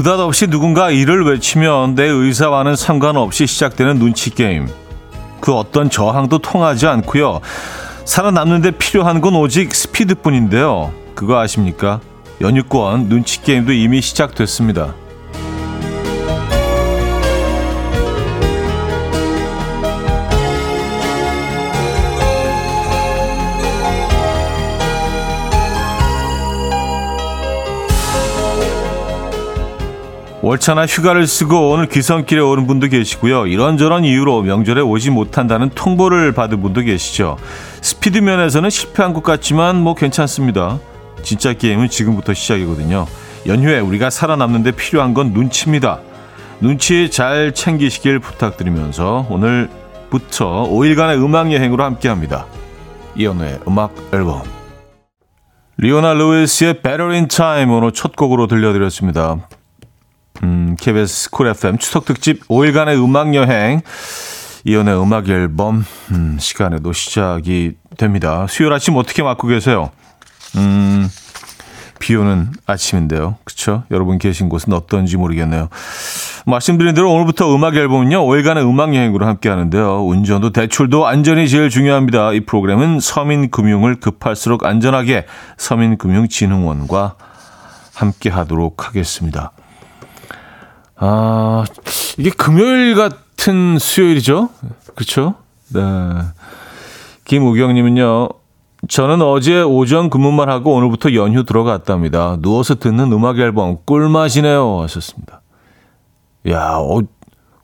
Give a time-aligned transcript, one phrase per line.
[0.00, 4.66] 느닷없이 누군가 이를 외치면 내 의사와는 상관없이 시작되는 눈치 게임.
[5.42, 7.42] 그 어떤 저항도 통하지 않고요.
[8.06, 10.90] 살아남는데 필요한 건 오직 스피드뿐인데요.
[11.14, 12.00] 그거 아십니까?
[12.40, 14.94] 연유권 눈치 게임도 이미 시작됐습니다.
[30.42, 33.46] 월차나 휴가를 쓰고 오늘 귀성길에 오는 분도 계시고요.
[33.46, 37.36] 이런저런 이유로 명절에 오지 못한다는 통보를 받은 분도 계시죠.
[37.82, 40.78] 스피드 면에서는 실패한 것 같지만 뭐 괜찮습니다.
[41.22, 43.06] 진짜 게임은 지금부터 시작이거든요.
[43.46, 46.00] 연휴에 우리가 살아남는데 필요한 건 눈치입니다.
[46.60, 52.46] 눈치 잘 챙기시길 부탁드리면서 오늘부터 5일간의 음악 여행으로 함께합니다.
[53.14, 54.42] 이연우의 음악 앨범
[55.76, 59.38] 리오나 루이스의 Better in Time 오늘 첫 곡으로 들려드렸습니다.
[60.42, 63.82] 음, KBS 쿨 FM 추석 특집 5일간의 음악 여행
[64.64, 68.46] 이현우의 음악 앨범 음, 시간에도 시작이 됩니다.
[68.48, 69.90] 수요일 아침 어떻게 맞고 계세요?
[70.56, 71.08] 음,
[71.98, 73.36] 비 오는 아침인데요.
[73.44, 73.84] 그쵸?
[73.90, 75.68] 여러분 계신 곳은 어떤지 모르겠네요.
[76.46, 80.06] 말씀드린 대로 오늘부터 음악 앨범은요, 5일간의 음악 여행으로 함께 하는데요.
[80.06, 82.32] 운전도 대출도 안전이 제일 중요합니다.
[82.32, 85.26] 이 프로그램은 서민 금융을 급할수록 안전하게
[85.58, 87.14] 서민금융진흥원과
[87.94, 89.52] 함께 하도록 하겠습니다.
[91.02, 91.64] 아,
[92.18, 94.50] 이게 금요일 같은 수요일이죠?
[94.94, 95.34] 그렇죠?
[95.68, 95.80] 네.
[97.24, 98.28] 김우경 님은요,
[98.88, 102.36] 저는 어제 오전 근무만 하고 오늘부터 연휴 들어갔답니다.
[102.40, 104.80] 누워서 듣는 음악 앨범 꿀맛이네요.
[104.82, 105.40] 하셨습니다.
[106.48, 107.00] 야, 어,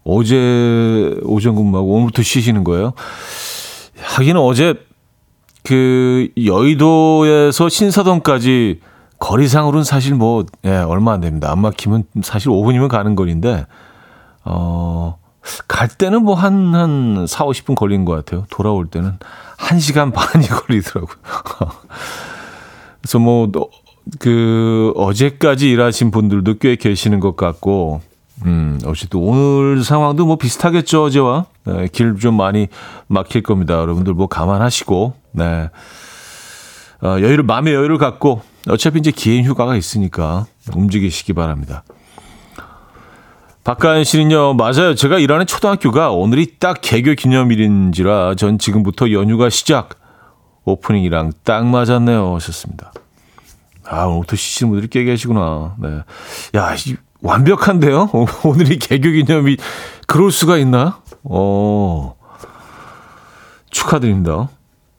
[0.04, 2.94] 어제 오전 근무하고 오늘부터 쉬시는 거예요?
[4.00, 4.74] 하기는 어제
[5.62, 8.80] 그 여의도에서 신사동까지
[9.18, 11.50] 거리상으로는 사실 뭐, 예, 얼마 안 됩니다.
[11.50, 13.66] 안 막히면 사실 5분이면 가는 거리인데,
[14.44, 15.18] 어,
[15.68, 18.44] 갈 때는 뭐 한, 한 4, 50분 걸린 것 같아요.
[18.50, 19.18] 돌아올 때는
[19.58, 21.16] 1시간 반이 걸리더라고요.
[23.00, 23.50] 그래서 뭐,
[24.18, 28.02] 그, 어제까지 일하신 분들도 꽤 계시는 것 같고,
[28.44, 31.46] 음, 어쨌든 오늘 상황도 뭐 비슷하겠죠, 어제와.
[31.64, 32.68] 네, 길좀 많이
[33.06, 33.74] 막힐 겁니다.
[33.74, 35.70] 여러분들 뭐 감안하시고, 네.
[37.02, 41.84] 어, 여유를, 마음의 여유를 갖고, 어차피 이제 긴 휴가가 있으니까 움직이시기 바랍니다.
[43.64, 44.94] 박가연 씨는요, 맞아요.
[44.94, 49.98] 제가 일하는 초등학교가 오늘이 딱 개교 기념일인지라 전 지금부터 연휴가 시작.
[50.64, 52.34] 오프닝이랑 딱 맞았네요.
[52.36, 52.92] 하셨습니다.
[53.84, 55.74] 아, 오늘부터 쉬시는 분들이 꽤 계시구나.
[55.78, 55.88] 네.
[56.56, 56.74] 야,
[57.22, 58.10] 완벽한데요?
[58.44, 59.56] 오늘이 개교 기념일,
[60.06, 61.00] 그럴 수가 있나?
[61.24, 62.14] 어,
[63.70, 64.48] 축하드립니다.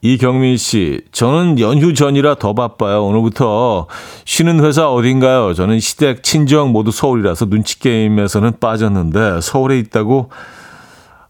[0.02, 3.04] 이경민 씨, 저는 연휴 전이라 더 바빠요.
[3.06, 3.88] 오늘부터
[4.26, 5.54] 쉬는 회사 어딘가요?
[5.56, 10.30] 저는 시댁, 친정 모두 서울이라서 눈치 게임에서는 빠졌는데 서울에 있다고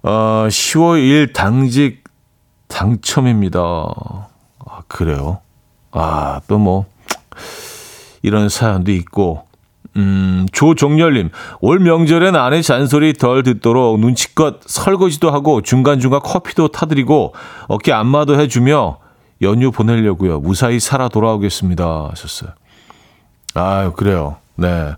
[0.03, 2.03] 어, 10월 1일 당직
[2.67, 3.59] 당첨입니다.
[3.59, 5.39] 아, 그래요?
[5.91, 6.85] 아, 또 뭐
[8.21, 9.46] 이런 사연도 있고
[9.97, 17.33] 음, 조종렬님, 올 명절엔 아내 잔소리 덜 듣도록 눈치껏 설거지도 하고 중간중간 커피도 타드리고
[17.67, 18.97] 어깨 안마도 해주며
[19.41, 20.39] 연휴 보내려고요.
[20.39, 22.09] 무사히 살아 돌아오겠습니다.
[22.11, 22.51] 하셨어요.
[23.55, 24.37] 아유, 그래요.
[24.55, 24.93] 네.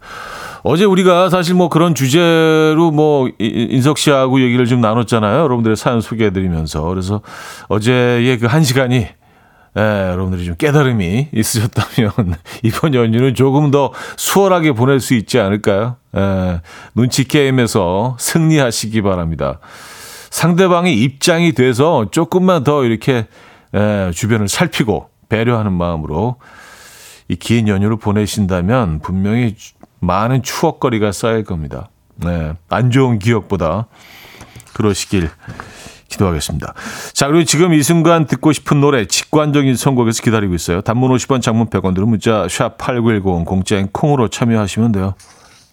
[0.63, 5.39] 어제 우리가 사실 뭐 그런 주제로 뭐 인석 씨하고 얘기를 좀 나눴잖아요.
[5.41, 6.83] 여러분들의 사연 소개해드리면서.
[6.83, 7.21] 그래서
[7.67, 9.07] 어제의 그 한 시간이
[9.77, 15.97] 예, 여러분들이 좀 깨달음이 있으셨다면 이번 연휴는 조금 더 수월하게 보낼 수 있지 않을까요?
[16.15, 16.61] 예,
[16.95, 19.59] 눈치 게임에서 승리하시기 바랍니다.
[20.31, 23.27] 상대방이 입장이 돼서 조금만 더 이렇게
[23.75, 26.37] 예, 주변을 살피고 배려하는 마음으로
[27.31, 29.55] 이 긴 연휴를 보내신다면 분명히
[29.99, 31.89] 많은 추억거리가 쌓일 겁니다.
[32.15, 33.85] 네, 안 좋은 기억보다
[34.73, 35.29] 그러시길
[36.09, 36.73] 기도하겠습니다.
[37.13, 40.81] 자, 그리고 지금 이 순간 듣고 싶은 노래 직관적인 선곡에서 기다리고 있어요.
[40.81, 45.13] 단문 50원, 장문 100원 들은 문자 샵8910 공짜인 콩으로 참여하시면 돼요.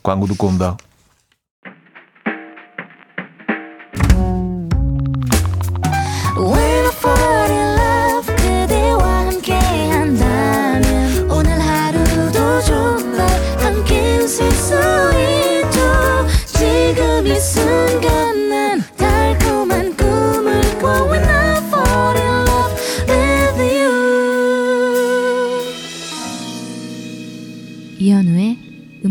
[0.03, 0.77] 광고 듣고 온다.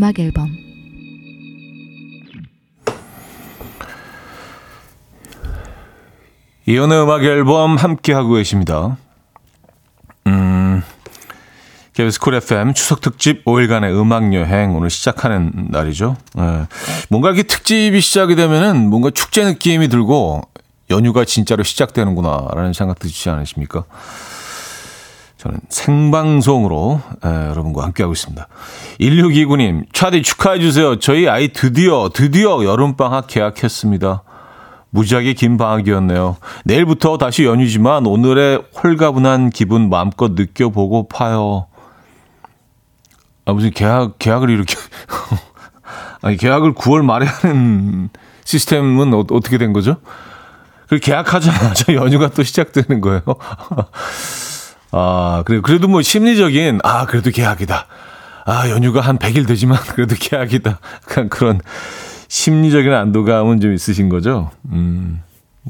[0.06, 0.56] 음악 앨범
[6.68, 8.98] 이연의 음악 앨범 함께 하고 계십니다.
[10.28, 10.84] 음,
[11.94, 16.18] KBS 쿨 FM 추석 특집 5일간의 음악 여행 오늘 시작하는 날이죠.
[16.36, 16.68] 네.
[17.10, 20.44] 뭔가 이렇게 특집이 시작이 되면은 뭔가 축제 느낌이 들고
[20.92, 23.86] 연휴가 진짜로 시작되는구나라는 생각 드시지 않으십니까?
[25.46, 28.48] 저는 생방송으로 에, 여러분과 함께하고 있습니다.
[29.00, 30.98] 1629님, 차디 축하해주세요.
[30.98, 34.24] 저희 아이 드디어, 드디어 여름방학 계약했습니다.
[34.90, 36.38] 무지하게 긴 방학이었네요.
[36.64, 41.68] 내일부터 다시 연휴지만 오늘의 홀가분한 기분 마음껏 느껴보고 파요.
[43.46, 44.76] 아, 무슨 계약, 계약을 이렇게.
[46.24, 48.10] 아니, 계약을 9월 말에 하는
[48.46, 49.98] 시스템은 어, 떻게 된 거죠?
[50.88, 53.22] 그 계약하자마자 연휴가 또 시작되는 거예요.
[54.92, 57.88] 아, 그래, 그래도 뭐 심리적인, 아, 그래도 계약이다.
[58.46, 60.80] 아, 연휴가 한 100일 되지만 그래도 계약이다.
[61.10, 61.60] 약간 그런
[62.28, 64.52] 심리적인 안도감은 좀 있으신 거죠?
[64.72, 65.22] 음,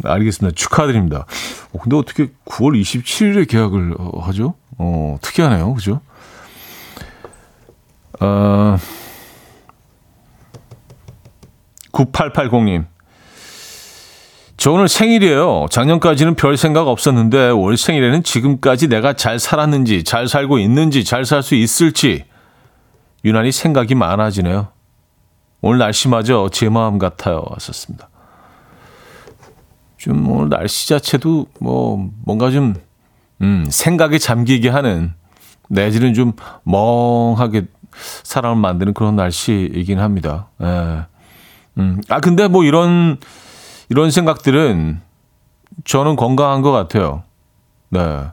[0.03, 0.55] 알겠습니다.
[0.55, 1.25] 축하드립니다.
[1.73, 4.55] 어, 근데 어떻게 9월 27일에 계약을 하죠?
[4.77, 5.73] 어, 특이하네요.
[5.73, 6.01] 그죠?
[8.19, 8.77] 어,
[11.91, 12.85] 9880님.
[14.65, 15.67] 저 오늘 생일이에요.
[15.69, 21.43] 작년까지는 별 생각 없었는데 올 생일에는 지금까지 내가 잘 살았는지, 잘 살고 있는지, 잘 살
[21.43, 22.25] 수 있을지
[23.23, 24.69] 유난히 생각이 많아지네요.
[25.61, 27.43] 오늘 날씨마저 제 마음 같아요.
[27.47, 28.09] 왔었습니다.
[29.97, 32.73] 좀 오늘 날씨 자체도 뭐 뭔가 좀
[33.41, 35.13] 음, 생각에 잠기게 하는
[35.69, 36.33] 내지는 좀
[36.63, 37.67] 멍하게
[38.23, 40.49] 사람을 만드는 그런 날씨이긴 합니다.
[40.63, 41.05] 예.
[41.77, 42.01] 음.
[42.09, 43.19] 아, 근데 뭐 이런,
[43.89, 45.01] 이런 생각들은
[45.83, 47.23] 저는 건강한 것 같아요.
[47.89, 48.25] 네.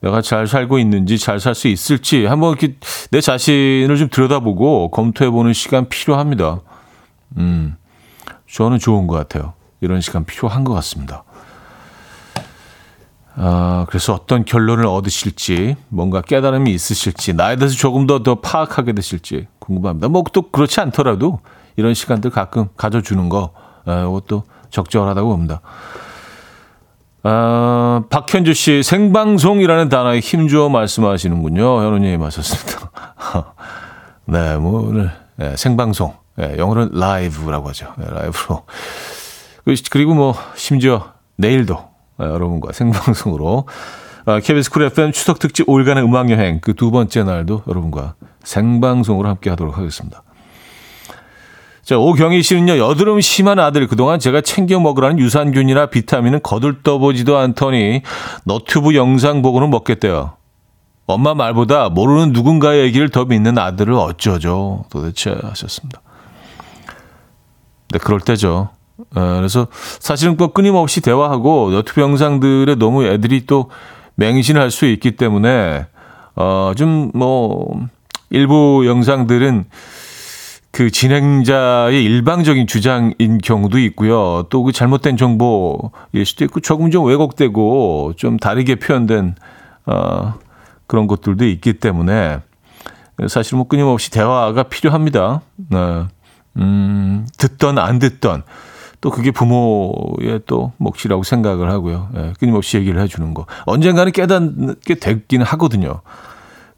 [0.00, 2.76] 내가 잘 살고 있는지 잘 살 수 있을지 한번 이렇게
[3.10, 6.60] 내 자신을 좀 들여다보고 검토해보는 시간 필요합니다.
[7.36, 7.76] 음,
[8.50, 9.54] 저는 좋은 것 같아요.
[9.80, 11.24] 이런 시간 필요한 것 같습니다.
[13.34, 19.46] 아, 그래서 어떤 결론을 얻으실지, 뭔가 깨달음이 있으실지, 나에 대해서 조금 더, 더 파악하게 되실지
[19.58, 20.08] 궁금합니다.
[20.08, 21.40] 뭐 또 그렇지 않더라도
[21.76, 23.52] 이런 시간들 가끔 가져주는 거,
[23.84, 25.60] 아, 이것도 적절하다고 봅니다.
[27.24, 31.82] 아, 박현주 씨, 생방송이라는 단어에 힘주어 말씀하시는군요.
[31.82, 32.90] 현우님 하셨습니다.
[34.26, 37.92] 네, 뭐 오늘 네, 생방송, 네, 영어로는 라이브라고 하죠.
[37.96, 38.64] 네, 라이브로.
[39.90, 41.78] 그리고 뭐 심지어 내일도
[42.18, 43.66] 아, 여러분과 생방송으로
[44.24, 48.14] 아, KBS 쿨 FM 추석 특집 5일간의 음악 여행 그 두 번째 날도 여러분과
[48.44, 50.22] 생방송으로 함께 하도록 하겠습니다.
[51.84, 58.02] 자, 오경희 씨는요, 여드름 심한 아들, 그동안 제가 챙겨 먹으라는 유산균이나 비타민은 거들떠보지도 않더니
[58.44, 60.34] 너튜브 영상 보고는 먹겠대요.
[61.06, 64.84] 엄마 말보다 모르는 누군가의 얘기를 더 믿는 아들을 어쩌죠?
[64.90, 66.00] 도대체 하셨습니다.
[67.90, 68.68] 네, 그럴 때죠.
[69.16, 69.66] 어, 그래서
[69.98, 73.70] 사실은 또 끊임없이 대화하고 너튜브 영상들에 너무 애들이 또
[74.14, 75.86] 맹신할 수 있기 때문에
[76.36, 77.88] 어, 좀 뭐
[78.32, 79.66] 일부 영상들은
[80.72, 84.44] 그 진행자의 일방적인 주장인 경우도 있고요.
[84.48, 89.34] 또 그 잘못된 정보일 수도 있고 조금 좀 왜곡되고 좀 다르게 표현된
[89.86, 90.34] 어,
[90.86, 92.40] 그런 것들도 있기 때문에
[93.28, 95.42] 사실 뭐 끊임없이 대화가 필요합니다.
[95.68, 96.04] 네.
[96.56, 98.42] 음, 듣던 안 듣던
[99.00, 102.08] 또 그게 부모의 또 몫이라고 생각을 하고요.
[102.16, 103.46] 예, 끊임없이 얘기를 해주는 거.
[103.66, 106.00] 언젠가는 깨닫게 되긴 하거든요.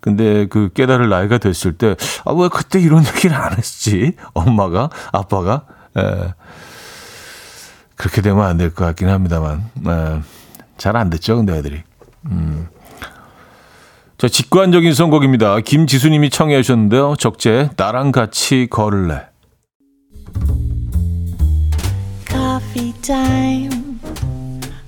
[0.04, 1.96] 근데 그 깨달을 나이가 됐을 때,
[2.26, 4.12] 아, 왜 그때 이런 얘기를 안 했지?
[4.34, 5.64] 엄마가, 아빠가.
[5.96, 6.34] 예.
[7.96, 9.64] 그렇게 되면 안 될 것 같긴 합니다만.
[9.86, 10.20] 예.
[10.76, 11.82] 잘안 됐죠, 근데 애들이.
[12.26, 12.68] 음.
[14.18, 15.60] 자, 직관적인 선곡입니다.
[15.60, 17.14] 김지수님이 청해 주셨는데요.
[17.18, 19.28] 적재, 나랑 같이 걸을래.
[22.28, 22.92] coffee.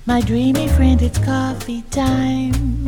[0.07, 2.87] My dreamy friend, it's coffee time.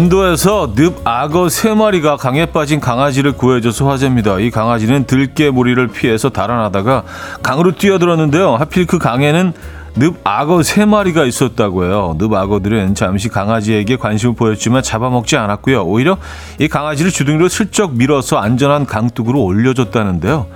[0.00, 4.38] 인도에서 늪 악어 세 마리가 강에 빠진 강아지를 구해줘서 화제입니다.
[4.38, 7.02] 이 강아지는 들깨 무리를 피해서 달아나다가
[7.42, 8.56] 강으로 뛰어들었는데요.
[8.56, 9.52] 하필 그 강에는
[9.96, 12.16] 늪 악어 세 마리가 있었다고 해요.
[12.18, 15.82] 늪 악어들은 잠시 강아지에게 관심을 보였지만 잡아먹지 않았고요.
[15.82, 16.16] 오히려
[16.58, 20.46] 이 강아지를 주둥이로 슬쩍 밀어서 안전한 강둑으로 올려줬다는데요.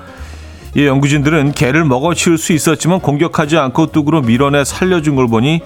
[0.74, 5.60] 이 연구진들은 개를 먹어치울 수 있었지만 공격하지 않고 뚝으로 밀어내 살려준 걸 보니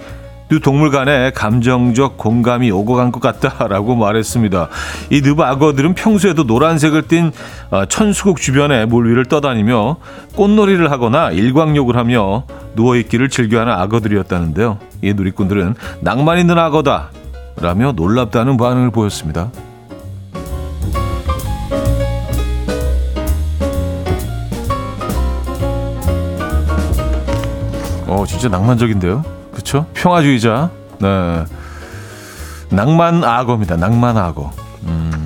[0.49, 4.69] 두 동물 간에 감정적 공감이 오고 간 것 같다라고 말했습니다.
[5.11, 7.31] 이 느브 악어들은 평소에도 노란색을 띤
[7.71, 9.97] 어, 천수국 주변에 물 위를 떠다니며
[10.35, 12.43] 꽃놀이를 하거나 일광욕을 하며
[12.75, 14.79] 누워있기를 즐겨하는 악어들이었다는데요.
[15.03, 17.09] 이 누리꾼들은 낭만 있는 악어다
[17.61, 19.51] 라며 놀랍다는 반응을 보였습니다.
[28.07, 29.38] 어, 진짜 낭만적인데요.
[29.59, 29.85] 그쵸?
[29.93, 30.69] 평화주의자.
[30.99, 31.43] 네.
[32.69, 33.75] 낭만 악어입니다.
[33.75, 34.53] 낭만 악어.
[34.83, 35.19] 음.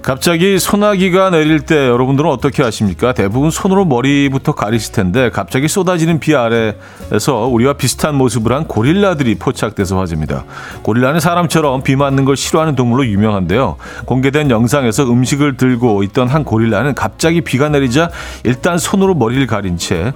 [0.00, 3.12] 갑자기 소나기가 내릴 때 여러분들은 어떻게 하십니까?
[3.12, 9.98] 대부분 손으로 머리부터 가리실 텐데 갑자기 쏟아지는 비 아래에서 우리와 비슷한 모습을 한 고릴라들이 포착돼서
[9.98, 10.44] 화제입니다.
[10.82, 13.76] 고릴라는 사람처럼 비 맞는 걸 싫어하는 동물로 유명한데요.
[14.06, 18.10] 공개된 영상에서 음식을 들고 있던 한 고릴라는 갑자기 비가 내리자
[18.42, 20.14] 일단 손으로 머리를 가린 채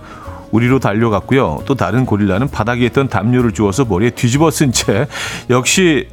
[0.54, 1.62] 우리로 달려갔고요.
[1.66, 5.06] 또 다른 고릴라는 바닥에 있던 담요를 주워서 머리에 뒤집어 쓴 채
[5.50, 6.08] 역시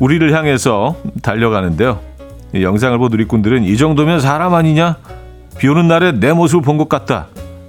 [0.00, 2.00] 우리를 향해서 달려가는데요.
[2.54, 4.96] 영상을 본 누리꾼들은 이 정도면 사람 아니냐?
[5.58, 7.28] 비 오는 날에 내 모습을 본 것 같다.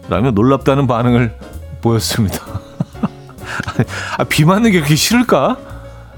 [0.09, 1.35] 라며 놀랍다는 반응을
[1.81, 2.39] 보였습니다.
[4.17, 5.57] 아, 비 맞는 게 그렇게 싫을까?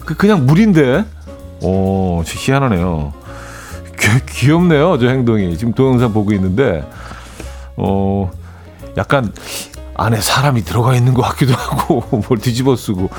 [0.06, 1.04] 그 그냥 물인데.
[1.62, 3.14] 오, 희한하네요.
[4.00, 4.08] 귀,
[4.46, 5.58] 귀엽네요, 저 행동이.
[5.58, 6.84] 지금 동영상 보고 있는데,
[7.76, 8.32] 어,
[8.98, 9.32] 약간
[10.00, 13.10] 안에 사람이 들어가 있는 것 같기도 하고 뭘 뒤집어 쓰고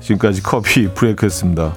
[0.00, 1.74] 지금까지 커피 브레이크였습니다.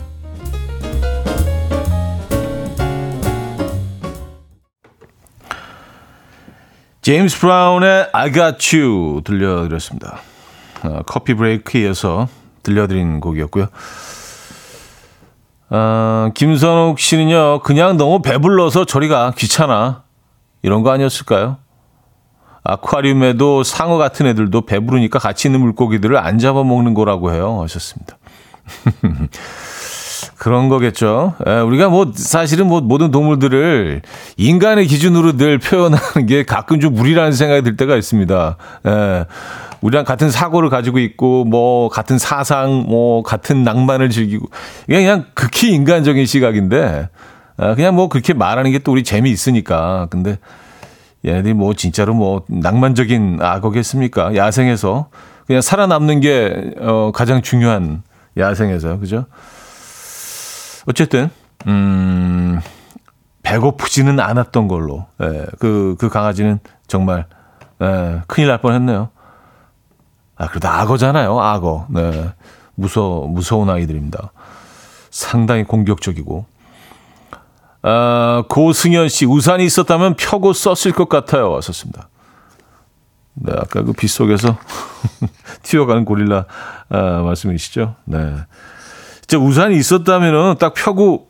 [7.04, 10.18] 제임스 브라운의 I Got You 들려드렸습니다.
[10.82, 12.28] 어, 커피 브레이크에서
[12.64, 13.68] 들려드린 곡이었고요.
[15.70, 20.02] 어, 김선욱 씨는요, 그냥 너무 배불러서 저리가 귀찮아.
[20.64, 21.58] 이런 거 아니었을까요?
[22.66, 27.60] 아쿠아리움에도 상어 같은 애들도 배부르니까 같이 있는 물고기들을 안 잡아먹는 거라고 해요.
[27.62, 28.18] 하셨습니다.
[30.38, 31.36] 그런 거겠죠.
[31.46, 34.02] 에, 예, 우리가 뭐 사실은 뭐 모든 동물들을
[34.38, 38.58] 인간의 기준으로 늘 표현하는 게 가끔 좀 무리라는 생각이 들 때가 있습니다.
[38.86, 39.26] 에, 예,
[39.82, 44.48] 우리랑 같은 사고를 가지고 있고 뭐 같은 사상, 뭐 같은 낭만을 즐기고
[44.88, 47.10] 그냥, 그냥 극히 인간적인 시각인데
[47.58, 50.08] 아, 그냥 뭐 그렇게 말하는 게 또 우리 재미 있으니까.
[50.10, 50.38] 근데
[51.26, 54.36] 얘네들이 뭐 진짜로 뭐 낭만적인 악어겠습니까?
[54.36, 55.10] 야생에서
[55.48, 58.04] 그냥 살아남는 게 어, 가장 중요한
[58.38, 59.26] 야생에서 그죠?
[60.88, 61.30] 어쨌든
[61.68, 62.60] 음
[63.44, 67.26] 배고프지는 않았던 걸로 예, 그, 그 강아지는 정말
[67.82, 69.10] 예, 큰일 날 뻔했네요.
[70.36, 71.88] 아 그래도 악어잖아요, 악어.
[71.90, 72.30] 네,
[72.76, 74.32] 무서 무서운 아이들입니다.
[75.10, 76.46] 상당히 공격적이고
[77.88, 81.52] 아, 고승현 씨, 우산이 있었다면 펴고 썼을 것 같아요.
[81.52, 82.10] 왔었습니다.
[83.36, 84.58] 네, 아까 그 빗속에서
[85.62, 86.46] 튀어가는 고릴라
[86.90, 87.96] 아, 말씀이시죠?
[88.06, 88.38] 네.
[89.22, 91.30] 진짜 우산이 있었다면은 딱 펴고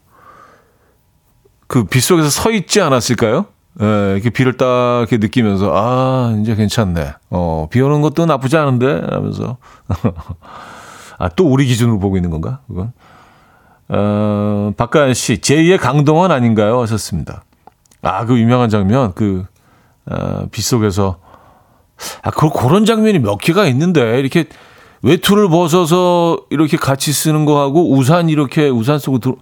[1.68, 3.48] 그 빗속에서 서 있지 않았을까요?
[3.82, 7.16] 예, 이렇게 비를 딱 이렇게 느끼면서, 아, 이제 괜찮네.
[7.32, 9.02] 어, 비 오는 것도 나쁘지 않은데?
[9.10, 9.58] 하면서.
[11.20, 12.62] 아, 또 우리 기준으로 보고 있는 건가?
[12.70, 12.94] 그건?
[13.88, 16.82] 어, 박가연 씨, 제2의 강동원 아닌가요?
[16.82, 17.44] 하셨습니다.
[18.01, 19.46] 아, 그 유명한 장면, 그,
[20.06, 21.20] 어, 빗속에서.
[22.24, 24.46] 아, 그, 그런 장면이 몇 개가 있는데, 이렇게
[25.01, 29.36] 외투를 벗어서 이렇게 같이 쓰는 거하고 우산 이렇게 우산 쓰고 들어,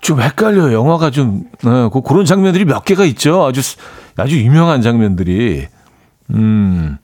[0.00, 0.72] 좀 헷갈려요.
[0.72, 3.44] 영화가 좀, 네, 그, 그런 장면들이 몇 개가 있죠.
[3.44, 3.60] 아주,
[4.16, 5.66] 아주 유명한 장면들이.
[6.30, 6.96] 음.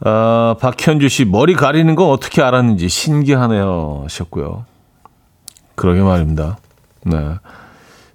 [0.00, 4.02] 아, 박현주 씨, 머리 가리는 거 어떻게 알았는지 신기하네요.
[4.04, 4.64] 하셨고요.
[5.74, 6.58] 그러게 말입니다.
[7.04, 7.34] 네.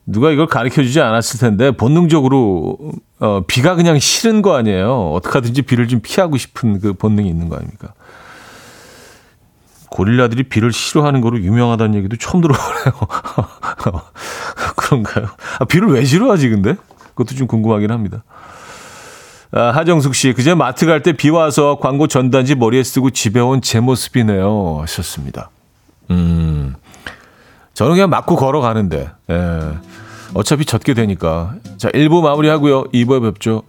[0.06, 2.78] 누가 이걸 가르쳐 주지 않았을 텐데, 본능적으로,
[3.20, 5.12] 어, 비가 그냥 싫은 거 아니에요.
[5.12, 7.94] 어떻게 하든지 비를 좀 피하고 싶은 그 본능이 있는 거 아닙니까?
[9.90, 12.94] 고릴라들이 비를 싫어하는 거로 유명하다는 얘기도 처음 들어보네요.
[14.76, 15.28] 그런가요?
[15.60, 16.76] 아, 비를 왜 싫어하지, 근데?
[17.10, 18.24] 그것도 좀 궁금하긴 합니다.
[19.56, 23.62] 아, 하정숙 씨, 그제 마트 갈 때 비 와서 광고 전단지 머리에 쓰고 집에 온
[23.62, 24.80] 제 모습이네요.
[24.82, 25.50] 하셨습니다.
[26.10, 26.76] 음,
[27.74, 29.60] 저는 그냥 맞고 걸어가는데, 예.
[30.34, 31.54] 어차피 젖게 되니까.
[31.78, 32.86] 자, 1부 마무리하고요.
[32.86, 33.62] 2부에 뵙죠.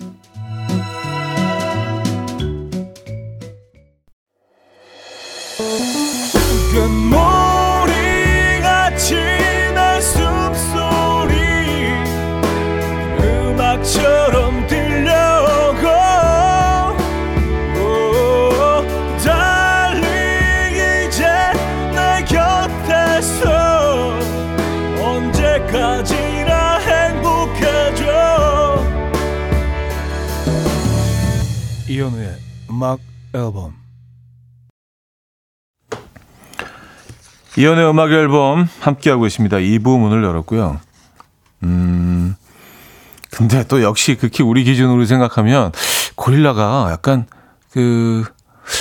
[32.85, 32.99] 음악
[33.33, 33.73] 앨범
[37.57, 39.59] 이연의 음악 앨범 함께하고 있습니다.
[39.61, 40.81] 이 부문을 열었고요.
[41.63, 42.35] 음,
[43.31, 45.73] 근데 또 역시 극히 우리 기준으로 생각하면
[46.15, 47.27] 고릴라가 약간
[47.71, 48.25] 그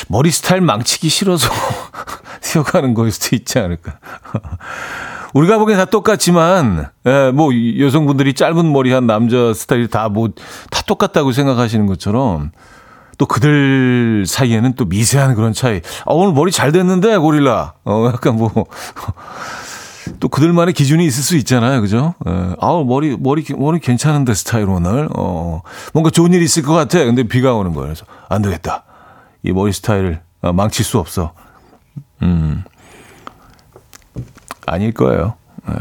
[0.10, 1.50] 머리 스타일 망치기 싫어서
[2.42, 4.00] 튀어가는 거일 수도 있지 않을까.
[5.34, 10.30] 우리가 보기엔 다 똑같지만, 예, 뭐 여성분들이 짧은 머리 한 남자 스타일 다 뭐
[10.70, 12.52] 다 똑같다고 생각하시는 것처럼
[13.18, 15.82] 또 그들 사이에는 또 미세한 그런 차이.
[16.06, 17.74] 아, 오늘 머리 잘 됐는데, 고릴라.
[17.86, 18.52] 어, 약간 뭐,
[20.20, 21.82] 또 그들만의 기준이 있을 수 있잖아요.
[21.82, 22.14] 그죠?
[22.28, 22.56] 예.
[22.60, 25.08] 아우, 머리, 머리, 머리 괜찮은데, 스타일 오늘.
[25.16, 25.62] 어,
[25.94, 27.04] 뭔가 좋은 일 있을 것 같아.
[27.06, 27.88] 근데 비가 오는 거예요.
[27.88, 28.84] 그래서, 안 되겠다.
[29.44, 31.34] 이 머리 스타일을 어, 망칠 수 없어.
[32.22, 32.64] 음.
[34.66, 35.36] 아닐 거예요.
[35.70, 35.74] 예.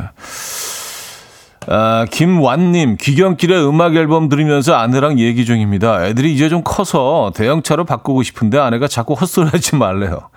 [1.69, 6.07] 아, 김완님, 귀경길에 음악 앨범 들으면서 아내랑 얘기 중입니다.
[6.07, 10.31] 애들이 이제 좀 커서 대형차로 바꾸고 싶은데 아내가 자꾸 헛소리 하지 말래요.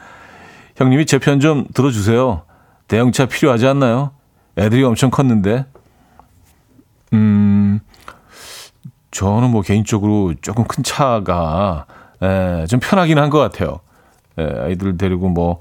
[0.76, 2.44] 형님이 제 편 좀 들어주세요.
[2.88, 4.12] 대형차 필요하지 않나요?
[4.58, 5.66] 애들이 엄청 컸는데.
[7.14, 7.80] 음,
[9.12, 11.86] 저는 뭐 개인적으로 조금 큰 차가,
[12.22, 13.80] 에, 예, 좀 편하긴 한 것 같아요.
[14.38, 15.60] 에, 예, 아이들 데리고 뭐,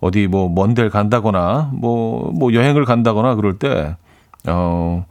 [0.00, 3.96] 어디 뭐 먼 데를 간다거나, 뭐, 뭐 여행을 간다거나 그럴 때,
[4.46, 5.06] 어,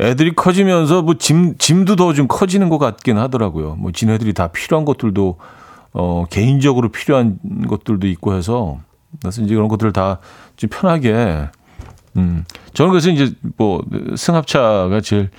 [0.00, 3.74] 애들이 커지면서 뭐 짐, 짐도 더 좀 커지는 것 같긴 하더라고요.
[3.76, 5.38] 뭐 지네들이 다 필요한 것들도,
[5.92, 8.78] 어, 개인적으로 필요한 것들도 있고 해서,
[9.20, 10.18] 그래서 이제 그런 것들을 다
[10.56, 11.48] 좀 편하게,
[12.16, 12.44] 음,
[12.74, 13.80] 저는 그래서 이제 뭐
[14.16, 15.30] 승합차가 제일,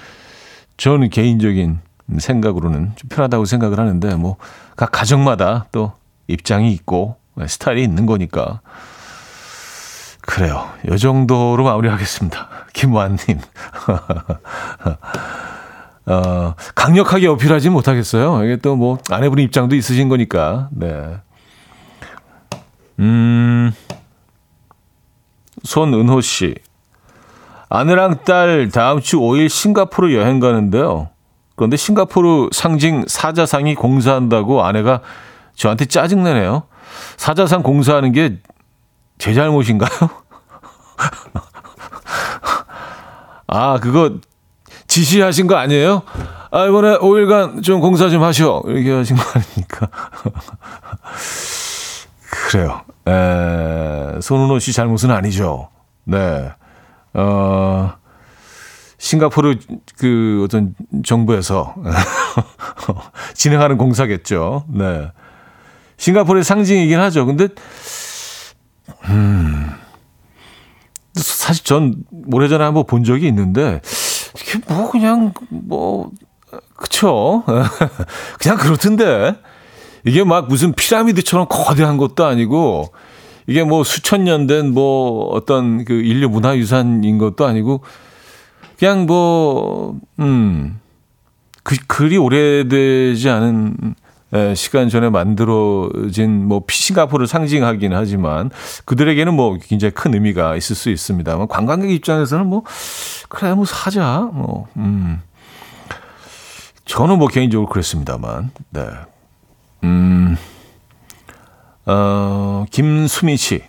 [0.78, 1.80] 저는 개인적인
[2.18, 4.38] 생각으로는 좀 편하다고 생각을 하는데, 뭐,
[4.78, 5.92] 각 가정마다 또
[6.28, 7.18] 입장이 있고,
[7.48, 8.62] 스타일이 있는 거니까.
[10.30, 10.70] 그래요.
[10.88, 12.48] 요 정도로 마무리하겠습니다.
[12.74, 13.40] 김완님.
[16.06, 18.44] 어, 강력하게 어필하지 못하겠어요.
[18.44, 20.70] 이게 또 뭐 아내분 입장도 있으신 거니까.
[20.72, 21.18] 네.
[23.00, 23.72] 음,
[25.64, 26.54] 손은호 씨.
[27.70, 31.10] 아내랑 딸 다음 주 5일 싱가포르 여행 가는데요.
[31.56, 35.02] 그런데 싱가포르 상징 사자상이 공사한다고 아내가
[35.56, 36.64] 저한테 짜증내네요.
[37.18, 38.38] 사자상 공사하는 게
[39.20, 39.90] 제 잘못인가요?
[43.48, 44.16] 아, 그거
[44.88, 46.02] 지시하신 거 아니에요?
[46.52, 48.64] 아, 이번에 5일간 좀 공사 좀 하시오.
[48.66, 49.88] 이렇게 하신 거 아닙니까?
[52.50, 52.82] 그래요.
[53.08, 55.70] 에, 손은호 씨 잘못은 아니죠.
[56.06, 56.52] 네.
[57.14, 57.94] 어,
[58.98, 59.58] 싱가포르
[59.98, 60.74] 그 어떤
[61.06, 61.76] 정부에서
[63.36, 64.66] 진행하는 공사겠죠.
[64.70, 65.12] 네.
[65.98, 67.26] 싱가포르의 상징이긴 하죠.
[67.26, 67.48] 근데,
[69.10, 69.70] 음,
[71.16, 71.96] 사실 전
[72.32, 73.82] 오래전에 한번 본 적이 있는데,
[74.40, 76.12] 이게 뭐 그냥, 뭐,
[76.76, 77.44] 그쵸.
[78.40, 79.36] 그냥 그렇던데.
[80.06, 82.92] 이게 막 무슨 피라미드처럼 거대한 것도 아니고,
[83.48, 87.82] 이게 뭐 수천 년 된 뭐 어떤 그 인류 문화 유산인 것도 아니고,
[88.78, 90.80] 그냥 뭐, 음,
[91.64, 93.96] 그, 그리 오래되지 않은
[94.56, 98.52] 시간 전에 만들어진 뭐 싱가포르를 상징하긴 하지만
[98.86, 102.64] 그들에게는 뭐 굉장히 큰 의미가 있을 수 있습니다만 관광객 입장에서는 뭐
[103.28, 105.22] 그래 뭐 사자 뭐 음.
[106.86, 108.86] 저는 뭐 개인적으로 그랬습니다만 네.
[109.84, 110.38] 음.
[111.86, 113.64] 어, 김수미 씨.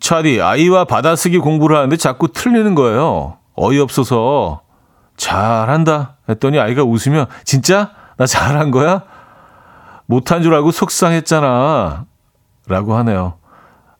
[0.00, 3.38] 차디, 아이와 받아쓰기 공부를 하는데 자꾸 틀리는 거예요.
[3.54, 4.62] 어이없어서
[5.16, 9.04] 잘한다 했더니 아이가 웃으며 진짜 나 잘한 거야?
[10.06, 12.04] 못한 줄 알고 속상했잖아.
[12.66, 13.38] 라고 하네요.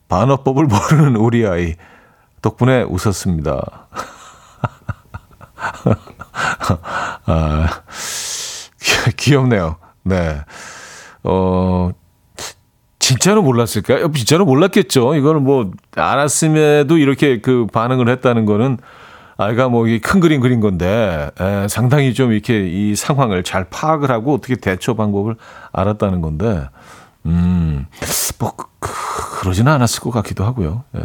[0.09, 1.76] 반어법을 모르는 우리 아이.
[2.42, 3.88] 덕분에 웃었습니다.
[7.26, 7.68] 아,
[9.16, 9.76] 귀엽네요.
[10.02, 10.40] 네.
[11.22, 11.90] 어,
[12.98, 14.11] 진짜로 몰랐을까요?
[14.12, 15.14] 진짜로 몰랐겠죠.
[15.14, 18.78] 이거는 뭐, 알았음에도 이렇게 그 반응을 했다는 거는
[19.38, 24.35] 아이가 뭐 큰 그림 그린 건데 에, 상당히 좀 이렇게 이 상황을 잘 파악을 하고
[24.35, 25.37] 어떻게 대처 방법을
[25.72, 26.68] 알았다는 건데
[27.24, 27.87] 음,
[28.38, 28.68] 뭐 그,
[29.40, 30.85] 그러지는 않았을 것 같기도 하고요.
[30.96, 31.01] 예.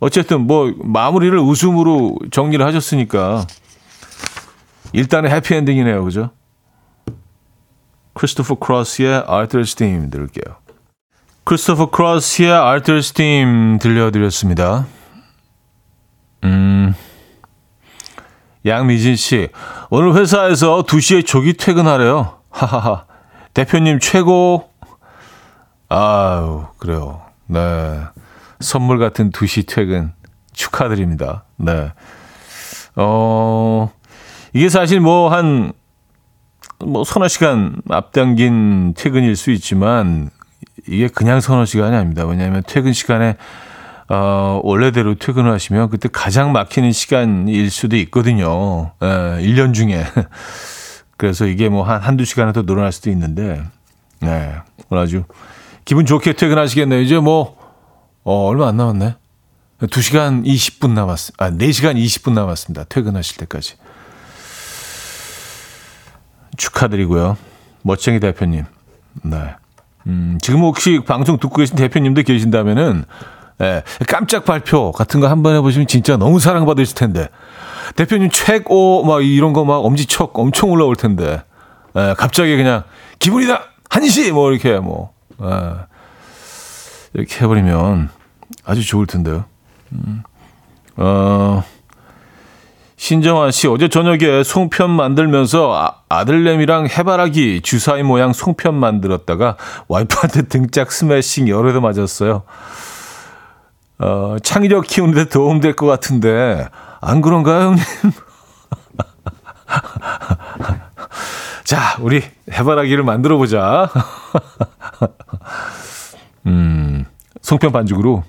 [0.00, 3.46] 어쨌든 뭐 마무리를 웃음으로 정리를 하셨으니까
[4.92, 6.30] 일단은 해피엔딩이네요, 그죠?
[8.14, 10.56] 크리스토퍼 크로스의 Arthur's Theme 들을게요.
[11.44, 14.86] 크리스토퍼 크로스의 Arthur's Theme 들려드렸습니다.
[16.44, 16.94] 음.
[18.66, 19.48] 양미진 씨,
[19.88, 22.38] 오늘 회사에서 2시에 조기 퇴근하래요.
[22.50, 23.04] 하하하.
[23.54, 24.68] 대표님 최고.
[25.88, 27.22] 아유, 그래요.
[27.46, 28.00] 네.
[28.60, 30.12] 선물 같은 2시 퇴근
[30.52, 31.44] 축하드립니다.
[31.56, 31.92] 네.
[32.96, 33.90] 어,
[34.52, 35.72] 이게 사실 뭐 한,
[36.78, 40.30] 뭐 서너 시간 앞당긴 퇴근일 수 있지만,
[40.86, 42.26] 이게 그냥 서너 시간이 아닙니다.
[42.26, 43.36] 왜냐하면 퇴근 시간에
[44.12, 48.90] 어, 원래대로 퇴근을 하시면 그때 가장 막히는 시간일 수도 있거든요.
[49.02, 50.04] 예, 1년 중에.
[51.16, 53.62] 그래서 이게 뭐 한, 한두 시간에 더 늘어날 수도 있는데,
[54.20, 54.56] 네.
[54.88, 55.24] 오늘 아주
[55.84, 57.00] 기분 좋게 퇴근하시겠네요.
[57.02, 57.56] 이제 뭐,
[58.24, 59.14] 어, 얼마 안 남았네.
[59.82, 62.84] 2시간 20분 남았, 아, 4시간 20분 남았습니다.
[62.84, 63.76] 퇴근하실 때까지.
[66.56, 67.36] 축하드리고요.
[67.82, 68.64] 멋쟁이 대표님.
[69.22, 69.54] 네.
[70.08, 73.04] 음, 지금 혹시 방송 듣고 계신 대표님도 계신다면은,
[73.60, 77.28] 예, 깜짝 발표 같은 거 한번 해보시면 진짜 너무 사랑받으실 텐데.
[77.96, 81.42] 대표님 최고, 막 이런 거 막 엄지척 엄청 올라올 텐데.
[81.96, 82.84] 예, 갑자기 그냥
[83.18, 83.62] 기분이다!
[83.90, 84.30] 한시!
[84.32, 85.46] 뭐 이렇게 뭐, 예,
[87.14, 88.08] 이렇게 해버리면
[88.64, 89.44] 아주 좋을 텐데요.
[89.92, 90.22] 음,
[90.96, 91.64] 어,
[92.96, 99.56] 신정환 씨, 어제 저녁에 송편 만들면서 아, 들내미랑 해바라기 주사위 모양 송편 만들었다가
[99.88, 102.42] 와이프한테 등짝 스매싱 여러 대 맞았어요.
[104.00, 106.68] 어, 창의력 키우는데 도움될 것 같은데,
[107.00, 107.84] 안 그런가요, 형님?
[111.64, 113.90] 자, 우리 해바라기를 만들어 보자.
[116.46, 117.04] 음,
[117.42, 118.24] 송편 반죽으로.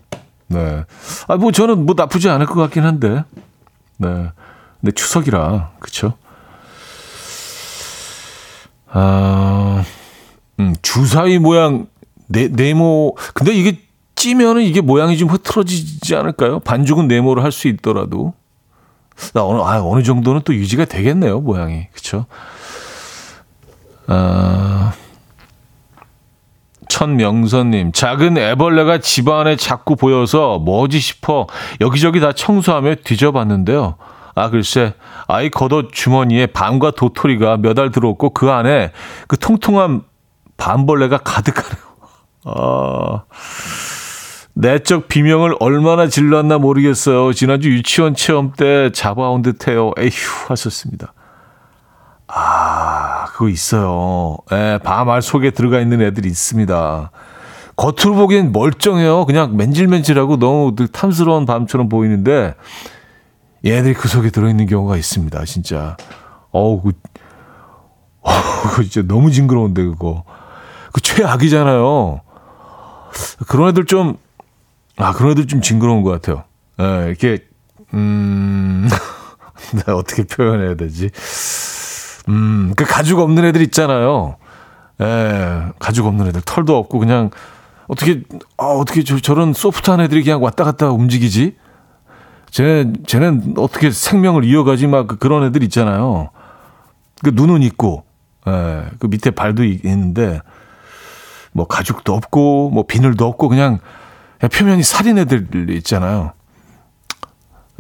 [0.48, 0.84] 네.
[1.28, 3.24] 아, 뭐 저는 뭐 나쁘지 않을 것 같긴 한데.
[3.98, 4.30] 네.
[4.82, 6.14] 근데 추석이라, 그쵸?
[8.92, 9.84] 아,
[10.60, 11.88] 음, 주사위 모양,
[12.28, 13.80] 네, 네모, 근데 이게
[14.22, 16.60] 찌면은 이게 모양이 좀 흐트러지지 않을까요?
[16.60, 18.36] 반죽은 네모를 할수 있더라도.
[19.34, 21.88] 나 어느, 아, 어느 정도는 또 유지가 되겠네요, 모양이.
[21.92, 22.28] 그쵸?
[24.06, 24.94] 아,
[26.88, 31.48] 천명선님, 작은 애벌레가 집안에 자꾸 보여서 뭐지 싶어
[31.80, 33.96] 여기저기 다 청소하며 뒤져봤는데요.
[34.36, 34.94] 아, 글쎄,
[35.28, 38.92] 아이 겉옷 주머니에 밤과 도토리가 몇 알 들어왔고 그 안에
[39.28, 40.04] 그 통통한
[40.58, 41.84] 밤벌레가 가득하네요.
[42.46, 43.24] 아.
[44.54, 47.34] 내적 비명을 얼마나 질렀나 모르겠어요.
[47.34, 49.92] 지난주 유치원 체험 때 잡아온 듯해요.
[49.98, 50.12] 에휴
[50.50, 51.14] 하셨습니다.
[52.28, 54.38] 아, 그거 있어요.
[54.52, 57.12] 예, 밤알 속에 들어가 있는 애들이 있습니다.
[57.76, 59.26] 겉으로 보기엔 멀쩡해요.
[59.26, 62.56] 그냥 맨질맨질하고 너무 탐스러운 밤처럼 보이는데
[63.66, 65.44] 얘들이 그 속에 들어있는 경우가 있습니다.
[65.46, 65.98] 진짜.
[66.52, 66.92] 어우, 그,
[68.22, 68.34] 어우,
[68.76, 70.24] 그 진짜 너무 징그러운데 그거.
[70.94, 72.22] 그 최악이잖아요.
[73.48, 74.18] 그런 애들 좀
[75.02, 76.44] 아, 그런 애들 좀 징그러운 것 같아요.
[76.80, 77.46] 예, 이렇게,
[77.94, 78.88] 음,
[79.74, 81.10] 나 어떻게 표현해야 되지?
[82.30, 84.38] 음, 그 가죽 없는 애들 있잖아요.
[85.02, 86.42] 예, 가죽 없는 애들.
[86.46, 87.32] 털도 없고 그냥,
[87.88, 88.22] 어떻게,
[88.58, 91.56] 아, 어떻게 저, 저런 소프트한 애들이 그냥 왔다 갔다 움직이지?
[92.52, 94.86] 쟤, 쟤는 어떻게 생명을 이어가지?
[94.86, 96.30] 막그 그런 애들 있잖아요.
[97.24, 98.06] 그 눈은 있고,
[98.48, 100.42] 예, 그 밑에 발도 있는데,
[101.54, 103.80] 뭐 가죽도 없고, 뭐 비늘도 없고, 그냥
[104.48, 106.34] 표면이 살인 애들 있잖아요.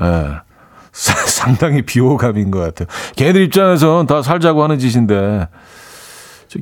[0.01, 0.41] 예.
[0.91, 2.87] 상당히 비호감인 것 같아요.
[3.15, 5.47] 걔네들 입장에서는 다 살자고 하는 짓인데,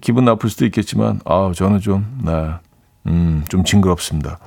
[0.02, 2.54] 기분 나쁠 수도 있겠지만, 아 저는 좀, 네,
[3.08, 4.38] 음, 좀 징그럽습니다.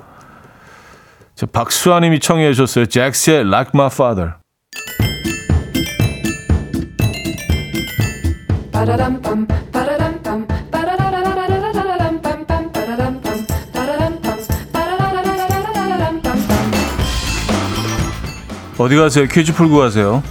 [1.35, 2.87] 자, 박수아님이 청해 주셨어요.
[2.87, 4.35] 잭스의 Like My Father.
[18.83, 19.27] 어디 가세요?
[19.27, 20.23] 퀴즈 풀고 가세요.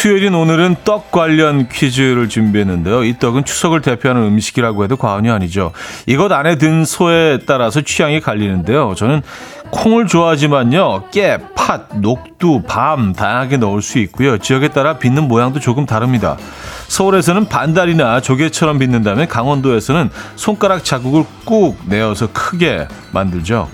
[0.00, 3.04] 수요일인 오늘은 떡 관련 퀴즈를 준비했는데요.
[3.04, 5.72] 이 떡은 추석을 대표하는 음식이라고 해도 과언이 아니죠.
[6.06, 8.94] 이것 안에 든 소에 따라서 취향이 갈리는데요.
[8.96, 9.20] 저는
[9.68, 11.10] 콩을 좋아하지만요.
[11.10, 14.38] 깨, 팥, 녹두, 밤 다양하게 넣을 수 있고요.
[14.38, 16.38] 지역에 따라 빚는 모양도 조금 다릅니다.
[16.88, 23.68] 서울에서는 반달이나 조개처럼 빚는다면 강원도에서는 손가락 자국을 꾹 내어서 크게 만들죠.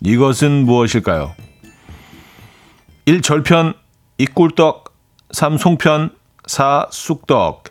[0.00, 1.34] 이것은 무엇일까요?
[3.04, 3.20] 1.
[3.20, 3.74] 절편
[4.16, 4.24] 2.
[4.24, 4.89] 꿀떡
[5.32, 5.58] 3.
[5.58, 6.10] 송편
[6.46, 6.86] 4.
[6.90, 7.64] 쑥떡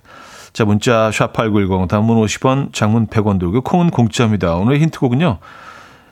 [0.54, 4.56] 자 문자 샵8910 단문 50원 장문 100원 그리고 콩은 공짜입니다.
[4.56, 5.40] 오늘 힌트곡은요.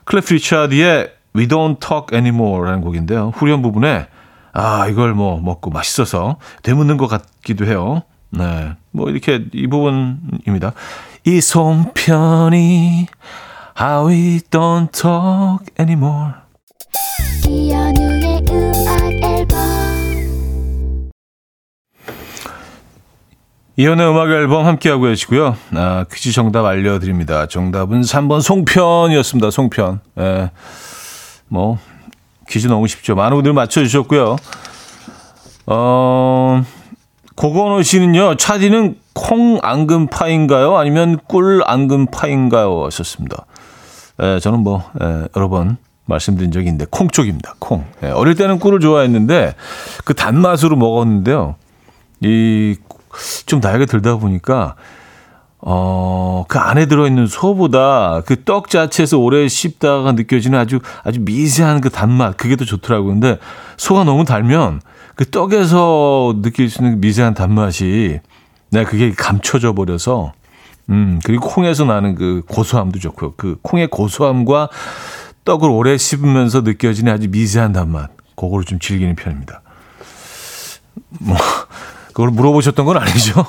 [0.04, 3.32] 클리프 리차드의 We Don't Talk Anymore라는 곡인데요.
[3.34, 4.06] 후렴 부분에
[4.52, 8.02] 아 이걸 뭐 먹고 맛있어서 되묻는 것 같기도 해요.
[8.30, 8.72] 네.
[8.90, 10.72] 뭐 이렇게 이 부분입니다.
[11.24, 13.06] 이 송편이
[13.80, 16.32] How we don't talk anymore.
[23.80, 25.56] 이연의 음악 앨범 함께하고 계시고요.
[25.76, 27.46] 아, 퀴즈 정답 알려드립니다.
[27.46, 29.52] 정답은 3번 송편이었습니다.
[29.52, 30.00] 송편.
[30.18, 30.50] 예.
[31.46, 31.78] 뭐
[32.48, 33.14] 퀴즈 너무 쉽죠.
[33.14, 34.34] 많은 분들 맞춰주셨고요.
[35.66, 36.64] 어,
[37.36, 40.76] 고건호 씨는요, 차디는 콩 앙금파인가요?
[40.76, 42.86] 아니면 꿀 앙금파인가요?
[42.86, 43.46] 하셨습니다.
[44.20, 47.54] 에, 저는 뭐, 에, 여러 번 말씀드린 적이 있는데, 콩 쪽입니다.
[47.60, 47.84] 콩.
[48.02, 49.54] 에, 어릴 때는 꿀을 좋아했는데,
[50.04, 51.54] 그 단맛으로 먹었는데요.
[52.20, 52.76] 이,
[53.46, 54.74] 좀 나이가 들다 보니까,
[55.60, 61.90] 어, 그 안에 들어있는 소보다 그 떡 자체에서 오래 씹다가 느껴지는 아주, 아주 미세한 그
[61.90, 63.08] 단맛, 그게 더 좋더라고요.
[63.10, 63.38] 근데
[63.76, 64.80] 소가 너무 달면
[65.16, 68.20] 그 떡에서 느낄 수 있는 그 미세한 단맛이,
[68.70, 70.32] 네, 그게 감춰져 버려서,
[70.90, 73.32] 음, 그리고 콩에서 나는 그 고소함도 좋고요.
[73.36, 74.68] 그 콩의 고소함과
[75.44, 79.62] 떡을 오래 씹으면서 느껴지는 아주 미세한 단맛, 그거를 좀 즐기는 편입니다.
[81.20, 81.36] 뭐,
[82.18, 83.46] 그걸 물어보셨던 건 아니죠?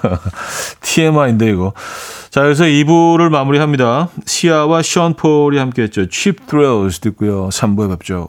[0.80, 1.74] TMI인데 이거.
[2.30, 4.08] 자, 그래서 2부를 마무리합니다.
[4.24, 6.08] 시아와 션 폴이 함께 했죠.
[6.08, 7.50] Cheap Thrills 듣고요.
[7.50, 8.28] 3부에 뵙죠.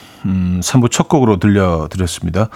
[0.25, 2.49] 음, 3부 첫 곡으로 들려드렸습니다.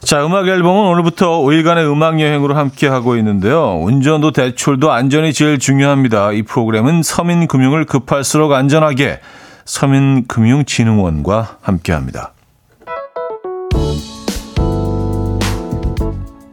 [0.00, 3.78] 자, 음악 앨범은 오늘부터 5일간의 음악 여행으로 함께 하고 있는데요.
[3.82, 6.32] 운전도 대출도 안전이 제일 중요합니다.
[6.32, 9.20] 이 프로그램은 서민금융을 급할수록 안전하게
[9.64, 12.32] 서민금융진흥원과 함께 합니다.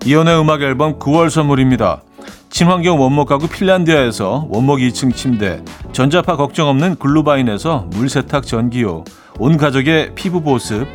[0.05, 2.01] 이연의 음악 앨범 9월 선물입니다.
[2.49, 9.03] 친환경 원목 가구 핀란디아에서 원목 2층 침대, 전자파 걱정 없는 글루바인에서 물세탁 전기요,
[9.41, 10.85] 온 가족의 피부 보습,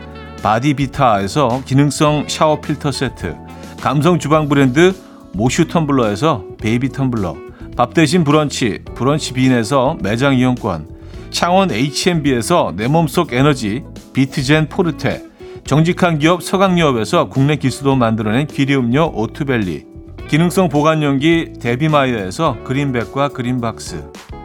[0.43, 3.35] 바디비타에서 기능성 샤워 필터 세트,
[3.81, 4.95] 감성 주방 브랜드
[5.33, 7.37] 모슈 텀블러에서 베이비 텀블러,
[7.75, 10.89] 밥 대신 브런치, 브런치 빈에서 매장 이용권,
[11.31, 15.23] 창원 H&B에서 내 몸속 에너지, 비트젠 포르테,
[15.65, 19.87] 정직한 기업 서강유업에서 국내 기술로 만들어낸 귀리음료 오투벨리,
[20.29, 24.05] 기능성 보관용기 데비마이어에서 그린백과 그린박스,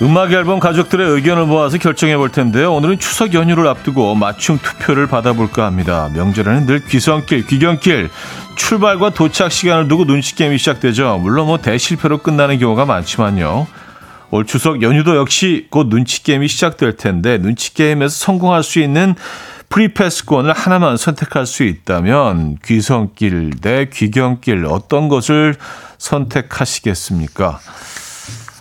[0.00, 2.72] 음악 앨범 가족들의 의견을 모아서 결정해 볼 텐데요.
[2.72, 6.08] 오늘은 추석 연휴를 앞두고 맞춤 투표를 받아볼까 합니다.
[6.14, 8.08] 명절에는 늘 귀성길, 귀경길,
[8.54, 11.18] 출발과 도착 시간을 두고 눈치 게임이 시작되죠.
[11.18, 13.66] 물론 뭐 대실패로 끝나는 경우가 많지만요.
[14.30, 19.16] 올 추석 연휴도 역시 곧 눈치 게임이 시작될 텐데 눈치 게임에서 성공할 수 있는
[19.68, 25.56] 프리패스권을 하나만 선택할 수 있다면 귀성길 대 귀경길 어떤 것을
[25.98, 27.58] 선택하시겠습니까?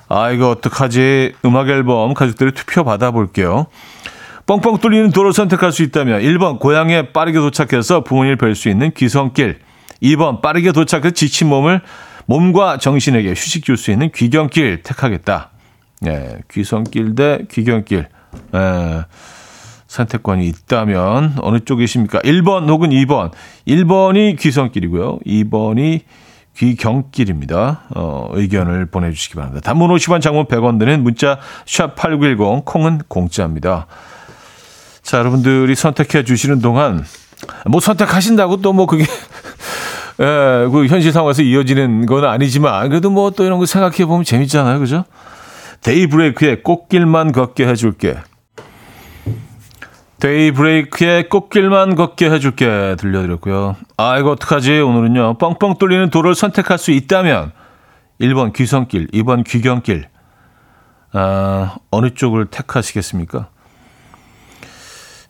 [0.09, 1.33] 아, 이거 어떡하지?
[1.45, 3.67] 음악 앨범 가족들의 투표 받아볼게요.
[4.45, 9.59] 뻥뻥 뚫리는 도로를 선택할 수 있다면 1번 고향에 빠르게 도착해서 부모님을 뵐 수 있는 귀성길
[10.01, 11.81] 2번 빠르게 도착해서 지친 몸을
[12.27, 15.49] 몸과 정신에게 휴식 줄 수 있는 귀경길 택하겠다.
[16.01, 18.07] 네, 귀성길 대 귀경길.
[18.51, 19.01] 네,
[19.87, 22.19] 선택권이 있다면 어느 쪽이십니까?
[22.19, 23.31] 1번 혹은 2번.
[23.67, 25.19] 1번이 귀성길이고요.
[25.25, 26.01] 2번이
[26.57, 27.81] 귀경길입니다.
[27.95, 29.61] 어, 의견을 보내주시기 바랍니다.
[29.61, 33.87] 단문 50원, 장문 100원 드는 문자 샵 8910, 콩은 공짜입니다.
[35.03, 37.05] 자, 여러분들이 선택해 주시는 동안
[37.67, 39.05] 뭐 선택하신다고 또 뭐 그게
[40.19, 44.79] 예, 그 현실 상황에서 이어지는 건 아니지만 그래도 뭐 또 이런 거 생각해 보면 재밌잖아요.
[44.79, 45.05] 그죠?
[45.81, 48.17] 데이브레이크의 꽃길만 걷게 해 줄게.
[50.19, 53.75] 데이 브레이크의 꽃길만 걷게 해줄게 들려드렸고요.
[53.97, 55.37] 아 이거 어떡하지 오늘은요.
[55.37, 57.51] 뻥뻥 뚫리는 도로를 선택할 수 있다면
[58.19, 60.07] 1번 귀성길, 2번 귀경길
[61.13, 63.49] 아, 어느 쪽을 택하시겠습니까?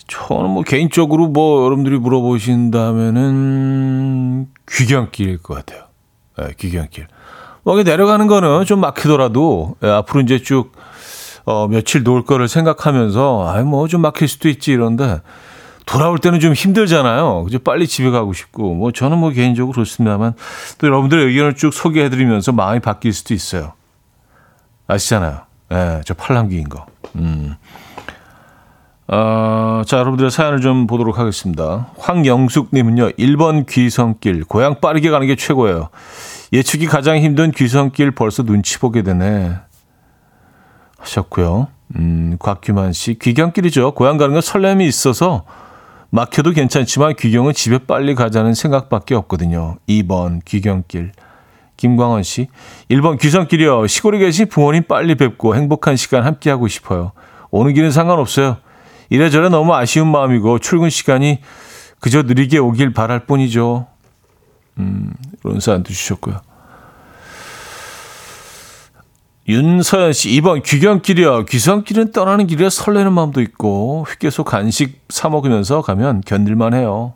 [0.07, 5.83] 저는 뭐 개인적으로 뭐 여러분들이 물어보신다면은 귀경길일 것 같아요.
[6.37, 7.07] 네, 귀경길.
[7.63, 10.71] 뭐 내려가는 거는 좀 막히더라도 예, 앞으로 이제 쭉
[11.47, 15.21] 어, 며칠 놀 거를 생각하면서 아이 뭐좀 막힐 수도 있지 이런데
[15.85, 17.45] 돌아올 때는 좀 힘들잖아요.
[17.45, 17.59] 그죠?
[17.59, 20.33] 빨리 집에 가고 싶고 뭐 저는 뭐 개인적으로 그렇습니다만
[20.77, 23.71] 또 여러분들의 의견을 쭉 소개해드리면서 마음이 바뀔 수도 있어요.
[24.87, 25.39] 아시잖아요.
[25.71, 26.85] 예, 네, 저 팔랑귀인 거.
[27.15, 27.55] 음.
[29.07, 31.87] 어, 자, 여러분들의 사연을 좀 보도록 하겠습니다.
[31.97, 34.43] 황영숙님은요, 1번 귀성길.
[34.43, 35.89] 고향 빠르게 가는 게 최고예요.
[36.51, 39.55] 예측이 가장 힘든 귀성길 벌써 눈치 보게 되네.
[41.07, 41.67] 하셨고요.
[41.95, 43.17] 음, 곽규만 씨.
[43.19, 43.93] 귀경길이죠.
[43.93, 45.45] 고향 가는 건 설렘이 있어서
[46.09, 49.77] 막혀도 괜찮지만 귀경은 집에 빨리 가자는 생각밖에 없거든요.
[49.87, 51.11] 2번 귀경길.
[51.77, 52.47] 김광원 씨.
[52.89, 53.87] 1번 귀성길이요.
[53.87, 57.11] 시골에 계신 부모님 빨리 뵙고 행복한 시간 함께하고 싶어요.
[57.51, 58.57] 오는 길은 상관없어요.
[59.09, 61.39] 이래저래 너무 아쉬운 마음이고 출근 시간이
[61.99, 63.87] 그저 느리게 오길 바랄 뿐이죠.
[64.79, 66.41] 음, 이런 사연도 주셨고요.
[69.47, 71.45] 윤서연 씨, 이번 귀경길이요.
[71.45, 77.13] 귀성길은 떠나는 길이라 설레는 마음도 있고, 휴게소 간식 사 먹으면서 가면 견딜만 해요.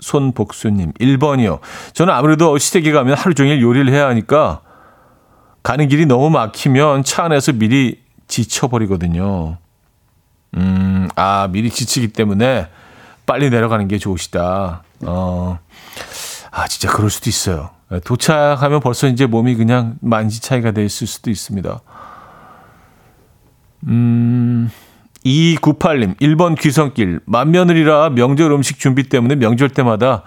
[0.00, 1.60] 손복수님, 1번이요.
[1.94, 4.60] 저는 아무래도 시댁에 가면 하루 종일 요리를 해야 하니까,
[5.62, 9.56] 가는 길이 너무 막히면 차 안에서 미리 지쳐버리거든요.
[10.56, 12.68] 음, 아, 미리 지치기 때문에
[13.24, 14.82] 빨리 내려가는 게 좋으시다.
[15.02, 15.58] 어,
[16.50, 17.70] 아, 진짜 그럴 수도 있어요.
[18.04, 21.80] 도착하면 벌써 이제 몸이 그냥 만지 차이가 돼 있을 수도 있습니다.
[23.86, 24.70] 음,
[25.24, 27.20] 2298님, 1번 귀성길.
[27.24, 30.22] 만며느리라 명절 음식 준비 때문에 명절 때마다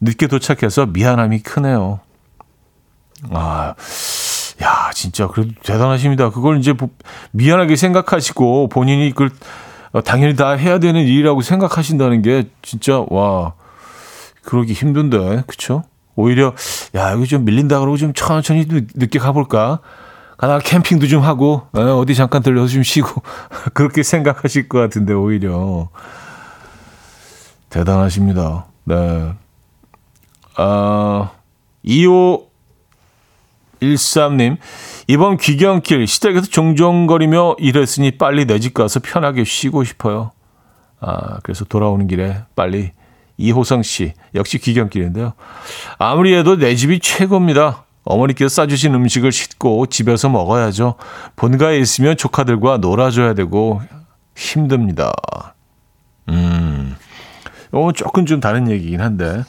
[0.00, 2.00] 늦게 도착해서 미안함이 크네요.
[3.30, 3.74] 아,
[4.62, 6.30] 야, 진짜 그래도 대단하십니다.
[6.30, 6.74] 그걸 이제
[7.32, 9.30] 미안하게 생각하시고 본인이 그걸
[9.92, 13.54] 어, 당연히 다 해야 되는 일이라고 생각하신다는 게 진짜 와
[14.42, 15.84] 그러기 힘든데 그쵸?
[16.16, 16.54] 오히려
[16.94, 19.80] 야 여기 좀 밀린다 그러고 좀 천천히 늦게 가볼까?
[20.36, 23.22] 가다가 캠핑도 좀 하고 어, 어디 잠깐 들려서 좀 쉬고
[23.74, 25.88] 그렇게 생각하실 것 같은데 오히려
[27.70, 28.66] 대단하십니다.
[28.84, 29.32] 네.
[30.56, 31.30] 아,
[31.82, 32.48] 25
[33.82, 34.56] 13님,
[35.08, 40.30] 이번 귀경길 시댁에서 종종거리며 일했으니 빨리 내 집 가서 편하게 쉬고 싶어요.
[41.00, 42.92] 아, 그래서 돌아오는 길에 빨리
[43.36, 45.32] 이호성 씨, 역시 귀경길인데요.
[45.98, 47.84] 아무리 해도 내 집이 최고입니다.
[48.04, 50.94] 어머니께서 싸주신 음식을 싣고 집에서 먹어야죠.
[51.36, 53.80] 본가에 있으면 조카들과 놀아줘야 되고
[54.36, 55.12] 힘듭니다.
[56.28, 56.96] 음,
[57.72, 59.42] 어, 조금 좀 다른 얘기긴 한데,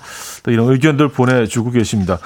[0.44, 2.18] 또 이런 의견들 보내주고 계십니다.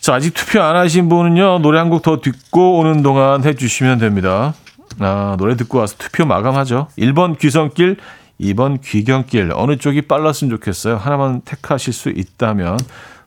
[0.00, 4.54] 자, 아직 투표 안 하신 분은요, 노래 한 곡 더 듣고 오는 동안 해주시면 됩니다.
[4.98, 6.88] 아, 노래 듣고 와서 투표 마감하죠.
[6.98, 7.96] 1번 귀성길,
[8.40, 9.52] 2번 귀경길.
[9.54, 10.96] 어느 쪽이 빨랐으면 좋겠어요.
[10.96, 12.78] 하나만 택하실 수 있다면.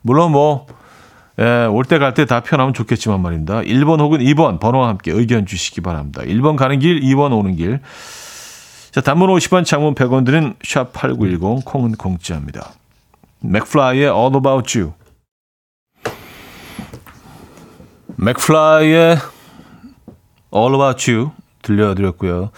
[0.01, 0.67] 물론 뭐,
[1.39, 3.61] 예, 올 때 갈 때 다 편하면 좋겠지만 말입니다.
[3.61, 6.21] 1번 혹은 2번 번호와 함께 의견 주시기 바랍니다.
[6.23, 7.79] 1번 가는 길, 2번 오는 길.
[8.91, 12.71] 자, 단문 50원, 장문 100원 드는 샵8910, 콩은 공짜입니다.
[13.41, 14.93] 맥플라이의 All About You.
[18.17, 19.17] 맥플라이의
[20.53, 21.31] All About You
[21.61, 22.49] 들려드렸고요.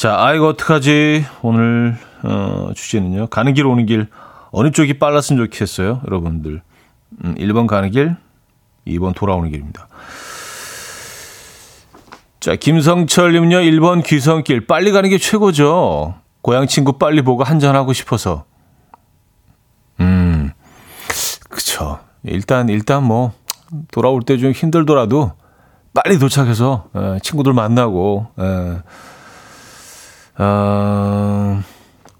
[0.00, 1.26] 자, 아이고 어떡하지?
[1.42, 3.26] 오늘 어, 주제는요.
[3.26, 4.06] 가는 길 오는 길
[4.50, 6.62] 어느 쪽이 빨랐으면 좋겠어요, 여러분들.
[7.22, 8.16] 음, 1번 가는 길,
[8.86, 9.88] 2번 돌아오는 길입니다.
[12.40, 14.66] 자, 김성철님은요, 1번 귀성길.
[14.66, 16.14] 빨리 가는 게 최고죠.
[16.40, 18.46] 고향 친구 빨리 보고 한잔하고 싶어서.
[20.00, 20.50] 음,
[21.50, 21.98] 그쵸.
[22.22, 23.34] 일단, 일단 뭐,
[23.92, 25.32] 돌아올 때 좀 힘들더라도
[25.92, 28.78] 빨리 도착해서 에, 친구들 만나고, 에,
[30.42, 31.62] 어,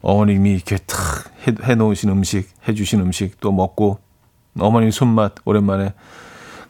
[0.03, 0.99] 어머님이 이렇게 탁
[1.47, 3.99] 해, 해놓으신 음식, 해주신 음식 또 먹고,
[4.59, 5.95] 어머님 손맛 오랜만에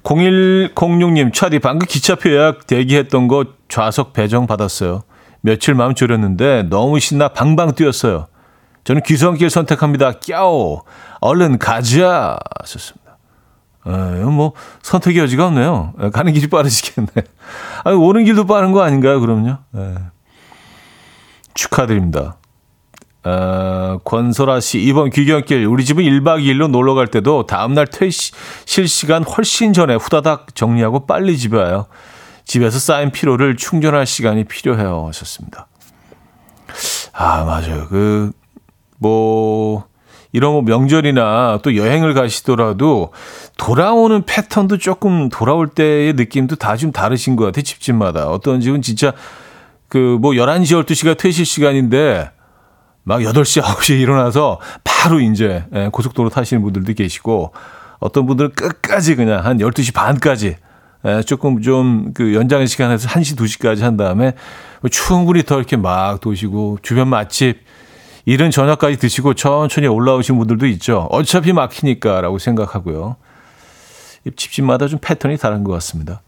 [0.04, 5.02] 0106님, 차디 방금 기차표 예약 대기했던 거 좌석 배정 받았어요.
[5.40, 8.26] 며칠 마음 졸였는데 너무 신나 방방 뛰었어요.
[8.84, 10.12] 저는 귀성길 선택합니다.
[10.12, 10.82] 끼아오.
[11.20, 12.38] 얼른 가자.
[12.60, 13.18] 하셨습니다.
[13.86, 15.94] 에, 뭐, 선택의 여지가 없네요.
[16.00, 17.08] 에, 가는 길이 빠르시겠네.
[17.84, 19.58] 아니, 오는 길도 빠른 거 아닌가요, 그럼요?
[19.76, 19.94] 에.
[21.54, 22.36] 축하드립니다.
[23.22, 29.22] 어, 권설아 씨, 이번 귀경길, 우리 집은 1박 2일로 놀러 갈 때도 다음날 퇴실 시간
[29.24, 31.86] 훨씬 전에 후다닥 정리하고 빨리 집에 와요.
[32.44, 35.06] 집에서 쌓인 피로를 충전할 시간이 필요해요.
[35.08, 35.66] 하셨습니다.
[37.12, 37.86] 아, 맞아요.
[37.88, 38.32] 그,
[38.98, 39.84] 뭐,
[40.32, 43.12] 이런 뭐 명절이나 또 여행을 가시더라도
[43.58, 47.62] 돌아오는 패턴도 조금 돌아올 때의 느낌도 다 좀 다르신 것 같아요.
[47.62, 48.28] 집집마다.
[48.28, 49.12] 어떤 집은 진짜
[49.90, 52.30] 그 뭐 11시, 12시가 퇴실 시간인데
[53.02, 57.52] 막 8시, 9시에 일어나서 바로 이제 예, 고속도로 타시는 분들도 계시고
[57.98, 60.56] 어떤 분들은 끝까지 그냥 한 12시 반까지
[61.04, 64.32] 예, 조금 좀 그 연장의 시간에서 1시, 2시까지 한 다음에
[64.90, 67.58] 충분히 더 이렇게 막 도시고 주변 맛집
[68.26, 71.08] 이른 저녁까지 드시고 천천히 올라오신 분들도 있죠.
[71.10, 73.16] 어차피 막히니까라고 생각하고요.
[74.36, 76.20] 집집마다 좀 패턴이 다른 것 같습니다.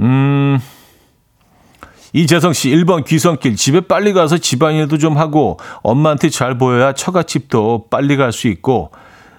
[0.00, 0.58] 음,
[2.12, 3.56] 이재성 씨, 1번 귀성길.
[3.56, 8.90] 집에 빨리 가서 집안일도 좀 하고 엄마한테 잘 보여야 처갓집도 빨리 갈 수 있고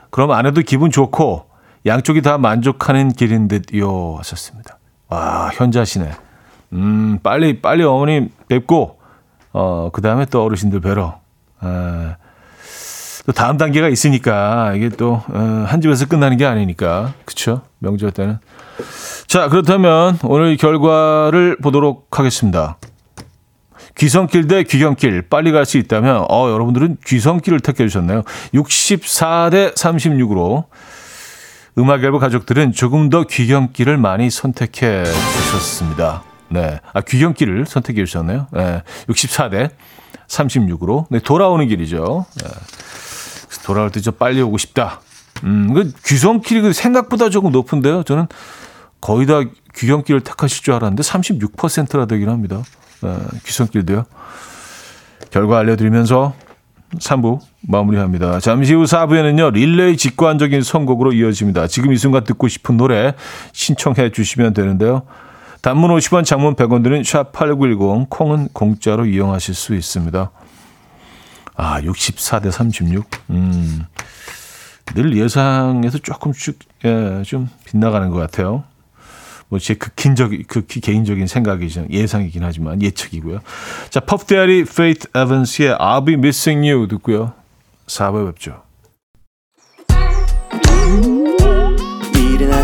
[0.09, 1.45] 그럼 아내도 기분 좋고
[1.86, 4.78] 양쪽이 다 만족하는 길인 듯요 하셨습니다.
[5.07, 6.11] 와, 현자시네.
[6.74, 8.99] 음, 빨리 빨리 어머님 뵙고
[9.53, 11.20] 어, 그다음에 또 어르신들 뵈러.
[11.63, 11.67] 에,
[13.26, 17.13] 또 다음 단계가 있으니까 이게 또한 어, 집에서 끝나는 게 아니니까.
[17.26, 17.61] 그렇죠?
[17.80, 18.39] 명절 때는
[19.30, 22.80] 자, 그렇다면 오늘 결과를 보도록 하겠습니다.
[23.96, 28.24] 귀성길 대 귀경길 빨리 갈 수 있다면 어 여러분들은 귀성길을 택해 주셨네요.
[28.56, 30.64] 64대 36으로
[31.78, 36.24] 음악 앨범 가족들은 조금 더 귀경길을 많이 선택해 주셨습니다.
[36.48, 36.80] 네.
[36.94, 38.48] 아, 귀경길을 선택해 주셨네요.
[38.52, 38.82] 네.
[39.10, 39.70] 64대
[40.28, 41.06] 36으로.
[41.12, 42.26] 네, 돌아오는 길이죠.
[42.42, 42.50] 네.
[43.64, 45.02] 돌아올 때 좀 빨리 오고 싶다.
[45.44, 48.02] 음, 그 귀성길이 그 생각보다 조금 높은데요.
[48.02, 48.26] 저는
[49.02, 49.41] 거의 다
[49.76, 52.62] 귀경길을 택하실 줄 알았는데 36%나 되긴 합니다.
[53.02, 54.06] 네, 귀성길도요.
[55.32, 56.34] 결과 알려드리면서
[56.97, 58.39] 3부 마무리합니다.
[58.39, 61.68] 잠시 후 4부에는요, 릴레이 직관적인 선곡으로 이어집니다.
[61.68, 63.14] 지금 이 순간 듣고 싶은 노래
[63.54, 65.04] 신청해 주시면 되는데요.
[65.62, 70.32] 단문 50원, 장문 100원 드는 샵8910, 콩은 공짜로 이용하실 수 있습니다.
[71.56, 73.06] 아, 64대 36.
[73.32, 73.84] 음,
[74.95, 78.64] 늘 예상에서 조금씩, 예, 좀 빗나가는 것 같아요.
[79.50, 81.88] 뭐제 극hin적 극히 개인적인 생각이죠.
[81.89, 83.39] 예상이긴 하지만 예측이고요.
[83.89, 87.34] 자, 퍼프 대디 페이스 에반스의 I'll Be Missing You 듣고요.
[87.88, 88.62] 4부에 뵙죠.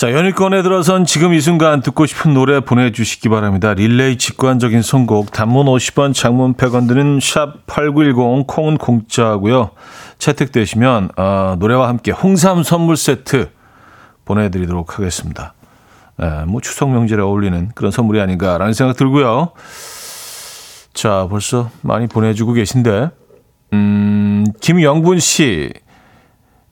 [0.00, 3.74] 자, 연일권에 들어선 지금 이 순간 듣고 싶은 노래 보내주시기 바랍니다.
[3.74, 9.72] 릴레이 직관적인 선곡, 단문 50원, 장문 100원 드는 샵8910, 콩은 공짜고요
[10.16, 13.50] 채택되시면 어, 노래와 함께 홍삼 선물 세트
[14.24, 15.52] 보내드리도록 하겠습니다.
[16.22, 19.52] 예, 뭐 추석 명절에 어울리는 그런 선물이 아닌가라는 생각 들고요.
[20.94, 23.10] 자, 벌써 많이 보내주고 계신데,
[23.74, 25.74] 음, 김영분 씨,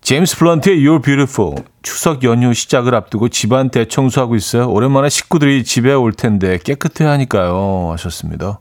[0.08, 1.56] 제임스 블런트의 You're Beautiful.
[1.82, 4.70] 추석 연휴 시작을 앞두고 집안 대청소하고 있어요.
[4.70, 7.90] 오랜만에 식구들이 집에 올 텐데 깨끗해야 하니까요.
[7.92, 8.58] 하셨습니다.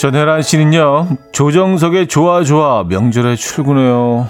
[0.00, 4.28] 전혜란 씨는요, 조정석의 좋아 좋아 명절에 출근해요.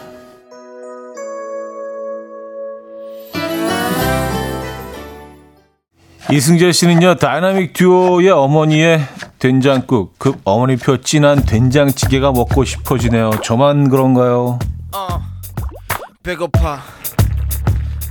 [6.33, 9.01] 이승재 씨는요, 다이나믹 듀오의 어머니의
[9.41, 13.33] 된장국, 그 어머니표 진한 된장찌개가 먹고 싶어지네요.
[13.43, 14.59] 저만 그런가요?
[14.93, 15.09] 어,
[16.23, 16.79] 배고파.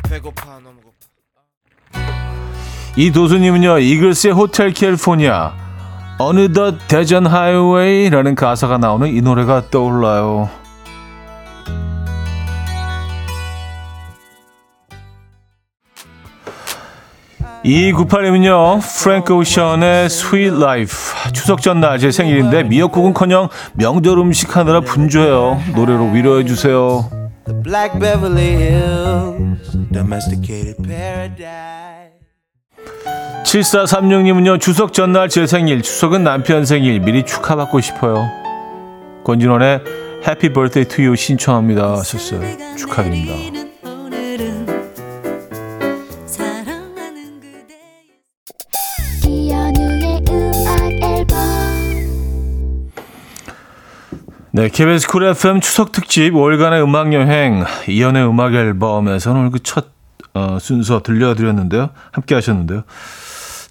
[0.10, 2.02] 배고파, 너무 고파.
[2.98, 5.54] 이 도수님은요, 이글스의 호텔 캘리포니아.
[6.18, 10.50] 어느덧 대전 하이웨이라는 가사가 나오는 이 노래가 떠올라요.
[17.66, 21.32] 2298님은요, 프랭크 오션의 Sweet Life.
[21.34, 25.60] 추석 전날 제 생일인데 미역국은커녕 명절 음식 하느라 분주해요.
[25.76, 27.10] 노래로 위로해 주세요.
[29.92, 32.10] Domesticated paradise.
[33.44, 38.30] 7436님은요, 추석 전날 제 생일, 추석은 남편 생일, 미리 축하받고 싶어요.
[39.26, 39.82] 권진원의
[40.54, 41.94] Birthday to You 신청합니다.
[41.94, 42.42] 하셨어요.
[42.78, 43.69] 축하드립니다.
[54.60, 59.86] 네, KBS 쿨 FM 추석 특집 월간의 음악 여행 이연의 음악 앨범에서는 오늘 그첫
[60.34, 61.92] 어, 순서 들려드렸는데요.
[62.12, 62.84] 함께 하셨는데요.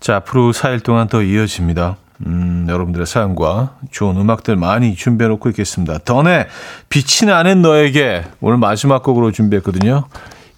[0.01, 1.99] 자, 앞으로 4일 동안 더 이어집니다.
[2.25, 5.99] 음, 여러분들의 사연과 좋은 음악들 많이 준비해 놓고 있겠습니다.
[5.99, 6.47] 던의
[6.89, 10.05] 빛이 나는 너에게 오늘 마지막 곡으로 준비했거든요.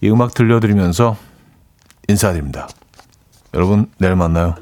[0.01, 1.16] 이 음악 들려드리면서
[2.07, 2.68] 인사드립니다.
[3.55, 4.55] 여러분, 내일 만나요.